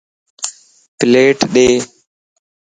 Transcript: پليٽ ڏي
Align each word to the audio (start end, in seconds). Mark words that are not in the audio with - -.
پليٽ 0.97 1.37
ڏي 1.53 1.67